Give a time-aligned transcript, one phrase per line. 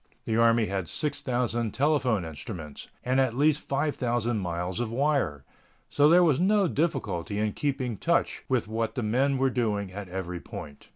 [0.25, 5.43] The army had 6,000 telephone instruments, and at least 5,000 miles of wire,
[5.89, 9.91] so there was no difficulty in keeping in touch with what the men were doing
[9.91, 10.89] at every point.